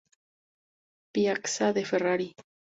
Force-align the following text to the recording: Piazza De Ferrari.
Piazza 1.13 1.71
De 1.73 1.85
Ferrari. 1.85 2.29